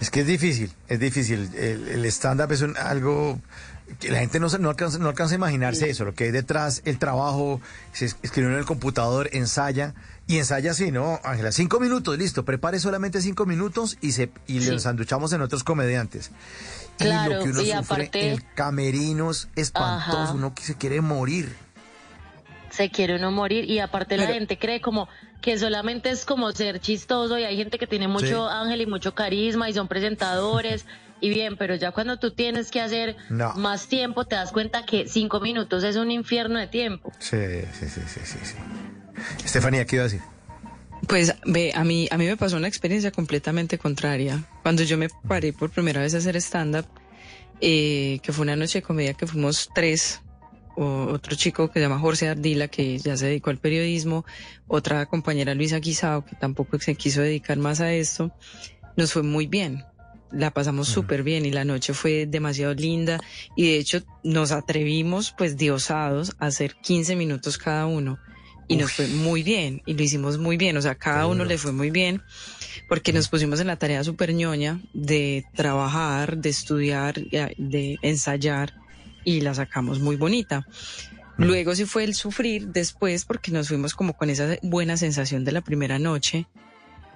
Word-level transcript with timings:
Es 0.00 0.10
que 0.10 0.20
es 0.20 0.26
difícil, 0.26 0.72
es 0.88 1.00
difícil. 1.00 1.50
El, 1.54 2.04
stand-up 2.06 2.52
es 2.52 2.62
algo 2.62 3.40
que 4.00 4.10
la 4.10 4.20
gente 4.20 4.38
no, 4.38 4.48
no, 4.58 4.68
alcanza, 4.68 4.98
no 4.98 5.08
alcanza 5.08 5.34
a 5.34 5.36
imaginarse 5.36 5.88
eso, 5.88 6.04
lo 6.04 6.14
que 6.14 6.24
hay 6.24 6.30
detrás, 6.30 6.82
el 6.84 6.98
trabajo, 6.98 7.60
se 7.92 8.04
escribe 8.04 8.48
en 8.52 8.58
el 8.58 8.66
computador, 8.66 9.30
ensaya, 9.32 9.94
y 10.26 10.36
ensaya 10.36 10.72
así, 10.72 10.92
¿no, 10.92 11.20
Ángela? 11.24 11.52
Cinco 11.52 11.80
minutos, 11.80 12.18
listo, 12.18 12.44
prepare 12.44 12.78
solamente 12.78 13.22
cinco 13.22 13.46
minutos 13.46 13.96
y 14.02 14.12
se 14.12 14.30
y 14.46 14.60
le 14.60 14.78
sanduchamos 14.78 15.32
en 15.32 15.40
otros 15.40 15.64
comediantes. 15.64 16.30
Claro, 16.98 17.30
y 17.30 17.34
lo 17.34 17.42
que 17.42 17.48
uno 17.50 17.60
sufre, 17.60 17.74
aparte... 17.74 18.32
el 18.32 18.44
camerinos 18.54 19.48
espantoso, 19.56 20.34
uno 20.34 20.54
que 20.54 20.64
se 20.64 20.74
quiere 20.74 21.00
morir. 21.00 21.56
Se 22.70 22.90
quiere 22.90 23.16
uno 23.16 23.30
morir 23.30 23.68
y 23.68 23.78
aparte 23.78 24.16
la 24.16 24.26
gente 24.26 24.58
cree 24.58 24.80
como 24.80 25.08
que 25.40 25.58
solamente 25.58 26.10
es 26.10 26.24
como 26.24 26.50
ser 26.52 26.80
chistoso 26.80 27.38
y 27.38 27.44
hay 27.44 27.56
gente 27.56 27.78
que 27.78 27.86
tiene 27.86 28.08
mucho 28.08 28.48
ángel 28.48 28.82
y 28.82 28.86
mucho 28.86 29.14
carisma 29.14 29.68
y 29.70 29.72
son 29.72 29.88
presentadores 29.88 30.84
y 31.20 31.30
bien, 31.30 31.56
pero 31.56 31.74
ya 31.74 31.92
cuando 31.92 32.18
tú 32.18 32.30
tienes 32.32 32.70
que 32.70 32.80
hacer 32.80 33.16
más 33.30 33.88
tiempo 33.88 34.24
te 34.24 34.36
das 34.36 34.52
cuenta 34.52 34.84
que 34.84 35.08
cinco 35.08 35.40
minutos 35.40 35.84
es 35.84 35.96
un 35.96 36.10
infierno 36.10 36.58
de 36.58 36.66
tiempo. 36.66 37.12
Sí, 37.18 37.36
sí, 37.72 37.88
sí, 37.88 38.00
sí, 38.06 38.20
sí. 38.24 38.54
Estefanía, 39.44 39.84
¿qué 39.84 39.96
iba 39.96 40.04
a 40.04 40.08
decir? 40.08 40.22
Pues 41.06 41.34
ve, 41.44 41.72
a 41.74 41.84
mí, 41.84 42.08
a 42.10 42.18
mí 42.18 42.26
me 42.26 42.36
pasó 42.36 42.56
una 42.56 42.68
experiencia 42.68 43.10
completamente 43.10 43.78
contraria. 43.78 44.44
Cuando 44.62 44.82
yo 44.82 44.98
me 44.98 45.08
paré 45.26 45.52
por 45.52 45.70
primera 45.70 46.00
vez 46.00 46.14
a 46.14 46.18
hacer 46.18 46.36
stand-up, 46.36 46.86
eh, 47.60 48.20
que 48.22 48.32
fue 48.32 48.42
una 48.42 48.56
noche 48.56 48.78
de 48.78 48.82
comedia 48.82 49.14
que 49.14 49.26
fuimos 49.26 49.70
tres, 49.74 50.20
otro 50.84 51.36
chico 51.36 51.68
que 51.68 51.80
se 51.80 51.80
llama 51.80 51.98
Jorge 51.98 52.28
Ardila, 52.28 52.68
que 52.68 52.98
ya 52.98 53.16
se 53.16 53.26
dedicó 53.26 53.50
al 53.50 53.58
periodismo, 53.58 54.24
otra 54.66 55.06
compañera 55.06 55.54
Luisa 55.54 55.78
Guisao, 55.78 56.24
que 56.24 56.36
tampoco 56.36 56.78
se 56.78 56.94
quiso 56.94 57.20
dedicar 57.20 57.58
más 57.58 57.80
a 57.80 57.92
esto, 57.92 58.32
nos 58.96 59.12
fue 59.12 59.22
muy 59.22 59.46
bien. 59.46 59.84
La 60.30 60.50
pasamos 60.50 60.88
súper 60.88 61.22
bien 61.22 61.46
y 61.46 61.50
la 61.50 61.64
noche 61.64 61.94
fue 61.94 62.26
demasiado 62.26 62.74
linda 62.74 63.18
y 63.56 63.64
de 63.64 63.78
hecho 63.78 64.02
nos 64.22 64.52
atrevimos 64.52 65.34
pues 65.36 65.56
diosados 65.56 66.36
a 66.38 66.46
hacer 66.46 66.74
15 66.74 67.16
minutos 67.16 67.56
cada 67.56 67.86
uno 67.86 68.18
y 68.68 68.76
nos 68.76 68.92
fue 68.92 69.06
muy 69.06 69.42
bien 69.42 69.80
y 69.86 69.94
lo 69.94 70.02
hicimos 70.02 70.36
muy 70.36 70.58
bien, 70.58 70.76
o 70.76 70.82
sea, 70.82 70.96
cada 70.96 71.26
uno 71.26 71.46
le 71.46 71.56
fue 71.56 71.72
muy 71.72 71.90
bien 71.90 72.22
porque 72.90 73.14
nos 73.14 73.28
pusimos 73.28 73.60
en 73.60 73.68
la 73.68 73.76
tarea 73.76 74.04
súper 74.04 74.34
ñoña 74.34 74.82
de 74.92 75.46
trabajar, 75.54 76.36
de 76.36 76.50
estudiar, 76.50 77.14
de 77.14 77.98
ensayar 78.02 78.74
y 79.28 79.42
la 79.42 79.52
sacamos 79.52 80.00
muy 80.00 80.16
bonita. 80.16 80.66
Luego 81.36 81.74
sí 81.74 81.84
fue 81.84 82.04
el 82.04 82.14
sufrir 82.14 82.68
después 82.68 83.26
porque 83.26 83.52
nos 83.52 83.68
fuimos 83.68 83.94
como 83.94 84.14
con 84.14 84.30
esa 84.30 84.56
buena 84.62 84.96
sensación 84.96 85.44
de 85.44 85.52
la 85.52 85.60
primera 85.60 85.98
noche 85.98 86.46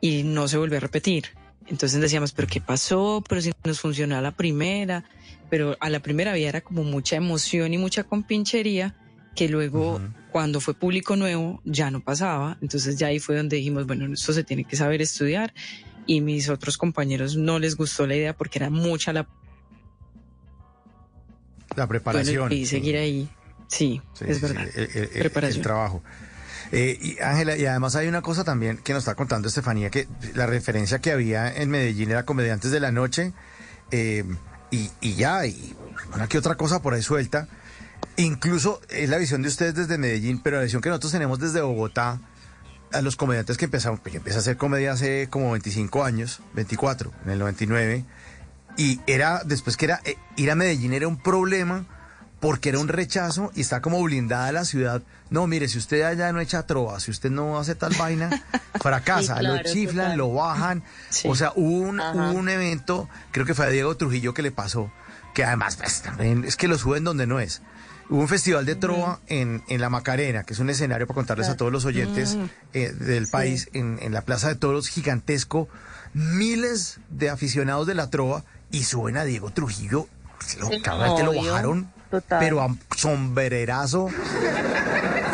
y 0.00 0.22
no 0.22 0.46
se 0.46 0.56
volvió 0.56 0.76
a 0.78 0.80
repetir. 0.80 1.24
Entonces 1.66 2.00
decíamos, 2.00 2.30
pero 2.30 2.46
¿qué 2.46 2.60
pasó? 2.60 3.24
Pero 3.28 3.40
si 3.40 3.50
nos 3.64 3.80
funcionó 3.80 4.16
a 4.16 4.20
la 4.20 4.30
primera, 4.30 5.02
pero 5.50 5.76
a 5.80 5.90
la 5.90 5.98
primera 5.98 6.30
había 6.30 6.48
era 6.48 6.60
como 6.60 6.84
mucha 6.84 7.16
emoción 7.16 7.74
y 7.74 7.78
mucha 7.78 8.04
compinchería 8.04 8.94
que 9.34 9.48
luego 9.48 10.00
cuando 10.30 10.60
fue 10.60 10.74
público 10.74 11.16
nuevo 11.16 11.60
ya 11.64 11.90
no 11.90 12.04
pasaba. 12.04 12.56
Entonces 12.62 12.96
ya 12.98 13.08
ahí 13.08 13.18
fue 13.18 13.36
donde 13.36 13.56
dijimos, 13.56 13.84
bueno, 13.84 14.14
esto 14.14 14.32
se 14.32 14.44
tiene 14.44 14.62
que 14.62 14.76
saber 14.76 15.02
estudiar 15.02 15.52
y 16.06 16.20
mis 16.20 16.48
otros 16.50 16.78
compañeros 16.78 17.36
no 17.36 17.58
les 17.58 17.74
gustó 17.74 18.06
la 18.06 18.14
idea 18.14 18.36
porque 18.36 18.60
era 18.60 18.70
mucha 18.70 19.12
la... 19.12 19.26
La 21.76 21.86
preparación. 21.86 22.52
y 22.52 22.66
seguir 22.66 22.96
ahí. 22.96 23.28
Sí, 23.68 24.00
es 24.20 24.40
verdad. 24.40 24.66
el, 24.74 25.08
preparación. 25.08 25.62
trabajo. 25.62 26.02
Eh, 26.72 26.98
y 27.00 27.18
Ángela, 27.20 27.56
y 27.56 27.64
además 27.66 27.94
hay 27.94 28.08
una 28.08 28.22
cosa 28.22 28.42
también 28.42 28.78
que 28.78 28.92
nos 28.92 29.04
está 29.04 29.14
contando 29.14 29.46
Estefanía, 29.48 29.90
que 29.90 30.08
la 30.34 30.46
referencia 30.46 30.98
que 30.98 31.12
había 31.12 31.54
en 31.54 31.70
Medellín 31.70 32.10
era 32.10 32.24
Comediantes 32.24 32.72
de 32.72 32.80
la 32.80 32.90
Noche, 32.90 33.32
eh, 33.92 34.24
y, 34.72 34.90
y, 35.00 35.14
ya, 35.14 35.46
y 35.46 35.76
una 36.12 36.26
que 36.28 36.38
otra 36.38 36.56
cosa 36.56 36.82
por 36.82 36.94
ahí 36.94 37.02
suelta, 37.02 37.48
Incluso 38.16 38.80
es 38.88 39.10
la 39.10 39.18
visión 39.18 39.42
de 39.42 39.48
ustedes 39.48 39.74
desde 39.74 39.98
Medellín, 39.98 40.40
pero 40.40 40.56
la 40.56 40.62
visión 40.62 40.80
que 40.80 40.88
nosotros 40.88 41.12
tenemos 41.12 41.38
desde 41.38 41.60
Bogotá, 41.60 42.18
a 42.92 43.02
los 43.02 43.16
comediantes 43.16 43.58
que 43.58 43.66
empezaron, 43.66 43.98
que 43.98 44.16
empecé 44.16 44.36
a 44.36 44.40
hacer 44.40 44.56
comedia 44.56 44.92
hace 44.92 45.28
como 45.28 45.50
25 45.50 46.02
años, 46.02 46.40
24, 46.54 47.12
en 47.24 47.30
el 47.32 47.38
99, 47.38 48.04
y 48.76 49.00
era, 49.06 49.42
después 49.44 49.76
que 49.76 49.86
era, 49.86 50.00
eh, 50.04 50.16
ir 50.36 50.50
a 50.50 50.54
Medellín 50.54 50.92
era 50.92 51.08
un 51.08 51.16
problema 51.16 51.86
porque 52.40 52.68
era 52.68 52.78
un 52.78 52.88
rechazo 52.88 53.50
y 53.54 53.62
está 53.62 53.80
como 53.80 54.02
blindada 54.02 54.52
la 54.52 54.64
ciudad. 54.64 55.02
No, 55.30 55.46
mire, 55.46 55.68
si 55.68 55.78
usted 55.78 56.02
allá 56.02 56.32
no 56.32 56.40
echa 56.40 56.66
trova, 56.66 57.00
si 57.00 57.10
usted 57.10 57.30
no 57.30 57.58
hace 57.58 57.74
tal 57.74 57.94
vaina, 57.98 58.30
fracasa, 58.80 59.42
lo 59.42 59.62
chiflan, 59.62 60.16
lo 60.16 60.32
bajan. 60.32 60.82
O 61.24 61.34
sea, 61.34 61.52
hubo 61.56 61.88
un, 61.88 62.00
un 62.00 62.48
evento, 62.48 63.08
creo 63.32 63.46
que 63.46 63.54
fue 63.54 63.66
a 63.66 63.70
Diego 63.70 63.96
Trujillo 63.96 64.34
que 64.34 64.42
le 64.42 64.52
pasó, 64.52 64.92
que 65.34 65.44
además 65.44 65.76
pues, 65.76 66.02
es 66.44 66.56
que 66.56 66.68
lo 66.68 66.78
suben 66.78 67.04
donde 67.04 67.26
no 67.26 67.40
es. 67.40 67.62
Hubo 68.08 68.20
un 68.20 68.28
festival 68.28 68.64
de 68.66 68.76
trova 68.76 69.18
en, 69.26 69.64
en, 69.66 69.80
La 69.80 69.90
Macarena, 69.90 70.44
que 70.44 70.52
es 70.52 70.60
un 70.60 70.70
escenario 70.70 71.08
para 71.08 71.16
contarles 71.16 71.48
a 71.48 71.56
todos 71.56 71.72
los 71.72 71.84
oyentes 71.84 72.36
mm. 72.36 72.44
eh, 72.74 72.92
del 72.92 73.26
país, 73.26 73.68
en, 73.72 73.98
en, 74.00 74.12
la 74.12 74.22
Plaza 74.22 74.46
de 74.46 74.54
Toros, 74.54 74.86
gigantesco, 74.86 75.68
miles 76.14 77.00
de 77.10 77.30
aficionados 77.30 77.88
de 77.88 77.94
la 77.94 78.08
trova 78.08 78.44
y 78.70 78.84
suben 78.84 79.16
a 79.16 79.24
Diego 79.24 79.50
Trujillo, 79.50 80.06
lo, 80.60 80.70
cada 80.82 81.04
vez 81.04 81.12
que 81.14 81.24
lo 81.24 81.34
bajaron, 81.34 81.90
pero 82.28 82.62
a 82.62 82.74
sombrerazo. 82.96 84.08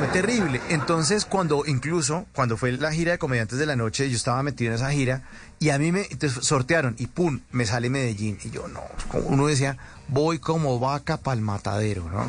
Fue 0.00 0.08
terrible. 0.08 0.62
Entonces, 0.70 1.26
cuando 1.26 1.64
incluso, 1.66 2.24
cuando 2.34 2.56
fue 2.56 2.72
la 2.72 2.90
gira 2.90 3.12
de 3.12 3.18
Comediantes 3.18 3.58
de 3.58 3.66
la 3.66 3.76
Noche, 3.76 4.08
yo 4.08 4.16
estaba 4.16 4.42
metido 4.42 4.70
en 4.70 4.76
esa 4.76 4.90
gira 4.92 5.24
y 5.58 5.68
a 5.68 5.78
mí 5.78 5.92
me 5.92 6.08
sortearon 6.40 6.96
y 6.98 7.06
pum, 7.06 7.40
me 7.52 7.66
sale 7.66 7.90
Medellín. 7.90 8.38
Y 8.42 8.48
yo 8.48 8.66
no, 8.66 8.80
uno 9.26 9.46
decía, 9.46 9.76
voy 10.08 10.38
como 10.38 10.78
vaca 10.80 11.18
para 11.18 11.34
el 11.34 11.42
matadero, 11.42 12.08
¿no? 12.08 12.26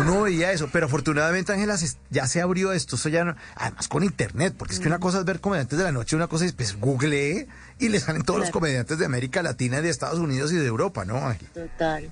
Uno 0.00 0.22
veía 0.22 0.50
eso, 0.50 0.68
pero 0.72 0.86
afortunadamente, 0.86 1.52
Ángela, 1.52 1.76
ya 2.10 2.26
se 2.26 2.40
abrió 2.40 2.72
esto, 2.72 2.96
eso 2.96 3.08
ya 3.08 3.22
no, 3.22 3.36
además 3.54 3.86
con 3.86 4.02
internet, 4.02 4.56
porque 4.58 4.74
es 4.74 4.80
que 4.80 4.88
una 4.88 4.98
cosa 4.98 5.20
es 5.20 5.24
ver 5.24 5.40
comediantes 5.40 5.78
de 5.78 5.84
la 5.84 5.92
noche, 5.92 6.16
una 6.16 6.26
cosa 6.26 6.44
es, 6.44 6.54
pues, 6.54 6.76
google 6.76 7.46
y 7.78 7.88
le 7.88 8.00
salen 8.00 8.22
todos 8.22 8.40
los 8.40 8.50
comediantes 8.50 8.98
de 8.98 9.06
América 9.06 9.44
Latina, 9.44 9.80
de 9.80 9.90
Estados 9.90 10.18
Unidos 10.18 10.50
y 10.50 10.56
de 10.56 10.66
Europa, 10.66 11.04
¿no, 11.04 11.24
Ángela? 11.24 11.50
Total. 11.54 12.10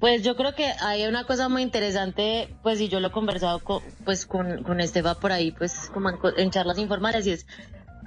Pues 0.00 0.22
yo 0.22 0.36
creo 0.36 0.54
que 0.54 0.72
hay 0.80 1.06
una 1.06 1.24
cosa 1.24 1.48
muy 1.48 1.62
interesante, 1.62 2.48
pues 2.62 2.80
y 2.80 2.88
yo 2.88 3.00
lo 3.00 3.08
he 3.08 3.12
conversado 3.12 3.60
con, 3.60 3.82
pues 4.04 4.26
con, 4.26 4.62
con 4.62 4.80
Estefa 4.80 5.14
por 5.14 5.32
ahí, 5.32 5.52
pues 5.52 5.90
como 5.92 6.10
en 6.36 6.50
charlas 6.50 6.78
informales, 6.78 7.26
y 7.26 7.30
es 7.30 7.46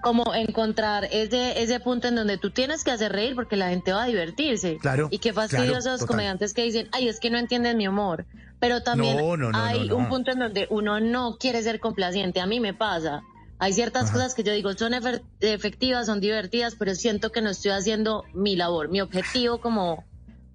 como 0.01 0.33
encontrar 0.33 1.05
ese, 1.11 1.61
ese 1.61 1.79
punto 1.79 2.07
en 2.07 2.15
donde 2.15 2.37
tú 2.37 2.51
tienes 2.51 2.83
que 2.83 2.91
hacer 2.91 3.11
reír 3.11 3.35
porque 3.35 3.55
la 3.55 3.69
gente 3.69 3.91
va 3.91 4.03
a 4.03 4.07
divertirse. 4.07 4.77
Claro. 4.77 5.07
Y 5.11 5.19
qué 5.19 5.33
fastidiosos 5.33 6.05
comediantes 6.05 6.53
que 6.53 6.63
dicen, 6.63 6.87
ay, 6.91 7.07
es 7.07 7.19
que 7.19 7.29
no 7.29 7.37
entienden 7.37 7.77
mi 7.77 7.87
humor. 7.87 8.25
Pero 8.59 8.83
también 8.83 9.19
hay 9.53 9.91
un 9.91 10.09
punto 10.09 10.31
en 10.31 10.39
donde 10.39 10.67
uno 10.69 10.99
no 10.99 11.37
quiere 11.37 11.61
ser 11.63 11.79
complaciente. 11.79 12.41
A 12.41 12.45
mí 12.45 12.59
me 12.59 12.73
pasa. 12.73 13.23
Hay 13.57 13.73
ciertas 13.73 14.11
cosas 14.11 14.35
que 14.35 14.43
yo 14.43 14.53
digo 14.53 14.73
son 14.73 14.93
efectivas, 15.41 16.05
son 16.05 16.21
divertidas, 16.21 16.75
pero 16.75 16.95
siento 16.95 17.31
que 17.31 17.41
no 17.41 17.49
estoy 17.49 17.71
haciendo 17.71 18.23
mi 18.33 18.55
labor, 18.55 18.87
mi 18.89 19.01
objetivo 19.01 19.59
como, 19.59 20.05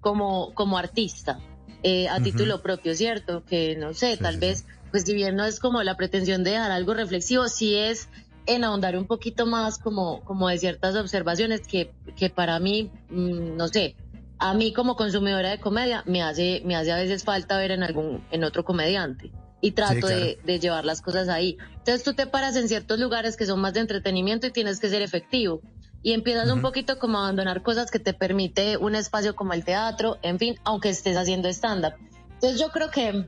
como, 0.05 0.53
como 0.53 0.77
artista, 0.77 1.39
eh, 1.81 2.07
a 2.09 2.21
título 2.21 2.61
propio, 2.61 2.93
¿cierto? 2.93 3.43
Que 3.43 3.75
no 3.75 3.95
sé, 3.95 4.17
tal 4.17 4.37
vez, 4.37 4.67
pues 4.91 5.01
si 5.01 5.15
bien 5.15 5.35
no 5.35 5.45
es 5.45 5.59
como 5.59 5.81
la 5.81 5.97
pretensión 5.97 6.43
de 6.43 6.51
dejar 6.51 6.69
algo 6.69 6.93
reflexivo, 6.93 7.47
sí 7.47 7.75
es 7.75 8.07
en 8.45 8.63
ahondar 8.63 8.99
un 8.99 9.07
poquito 9.07 9.47
más 9.47 9.79
como, 9.79 10.23
como 10.23 10.47
de 10.47 10.59
ciertas 10.59 10.95
observaciones 10.95 11.61
que, 11.65 11.91
que 12.15 12.29
para 12.29 12.59
mí, 12.59 12.91
mm, 13.09 13.57
no 13.57 13.67
sé, 13.67 13.95
a 14.37 14.53
mí 14.53 14.73
como 14.73 14.95
consumidora 14.95 15.49
de 15.49 15.59
comedia 15.59 16.03
me 16.05 16.21
hace, 16.21 16.61
me 16.65 16.75
hace 16.75 16.91
a 16.91 16.97
veces 16.97 17.23
falta 17.23 17.57
ver 17.57 17.71
en 17.71 17.81
algún, 17.81 18.23
en 18.29 18.43
otro 18.43 18.63
comediante 18.63 19.31
y 19.59 19.71
trato 19.71 20.05
de, 20.05 20.37
de, 20.45 20.59
llevar 20.59 20.85
las 20.85 21.01
cosas 21.01 21.29
ahí. 21.29 21.57
Entonces 21.77 22.03
tú 22.03 22.13
te 22.13 22.27
paras 22.27 22.55
en 22.57 22.67
ciertos 22.67 22.99
lugares 22.99 23.37
que 23.37 23.47
son 23.47 23.59
más 23.59 23.73
de 23.73 23.79
entretenimiento 23.79 24.45
y 24.45 24.51
tienes 24.51 24.79
que 24.79 24.87
ser 24.87 25.01
efectivo. 25.01 25.61
Y 26.05 26.13
empiezas 26.13 26.51
un 26.51 26.61
poquito 26.61 26.99
como 26.99 27.17
a 27.17 27.23
abandonar 27.23 27.63
cosas 27.63 27.89
que 27.89 27.97
te 27.97 28.13
permite 28.13 28.77
un 28.77 28.93
espacio 28.93 29.35
como 29.35 29.53
el 29.53 29.65
teatro, 29.65 30.19
en 30.21 30.37
fin, 30.37 30.59
aunque 30.63 30.89
estés 30.89 31.17
haciendo 31.17 31.49
stand-up. 31.49 31.95
Entonces 32.35 32.59
yo 32.59 32.69
creo 32.69 32.91
que 32.91 33.27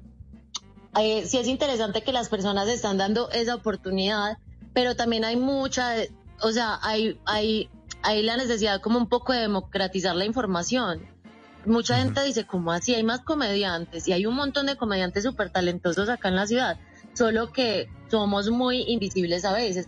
eh, 0.99 1.25
sí 1.25 1.39
es 1.39 1.47
interesante 1.47 2.03
que 2.03 2.13
las 2.13 2.29
personas 2.29 2.67
están 2.67 2.97
dando 2.97 3.31
esa 3.31 3.55
oportunidad 3.55 4.37
pero 4.77 4.95
también 4.95 5.25
hay 5.25 5.37
mucha, 5.37 5.95
o 6.39 6.51
sea, 6.51 6.77
hay, 6.83 7.19
hay, 7.25 7.67
hay 8.03 8.21
la 8.21 8.37
necesidad 8.37 8.79
como 8.79 8.99
un 8.99 9.09
poco 9.09 9.33
de 9.33 9.39
democratizar 9.39 10.15
la 10.15 10.23
información. 10.23 11.01
Mucha 11.65 11.97
gente 11.97 12.23
dice, 12.23 12.45
¿cómo 12.45 12.71
así? 12.71 12.93
Hay 12.93 13.03
más 13.03 13.21
comediantes 13.21 14.07
y 14.07 14.13
hay 14.13 14.27
un 14.27 14.35
montón 14.35 14.67
de 14.67 14.75
comediantes 14.75 15.23
súper 15.23 15.49
talentosos 15.49 16.09
acá 16.09 16.29
en 16.29 16.35
la 16.35 16.45
ciudad, 16.45 16.77
solo 17.13 17.51
que 17.51 17.89
somos 18.11 18.51
muy 18.51 18.83
invisibles 18.83 19.45
a 19.45 19.53
veces. 19.53 19.87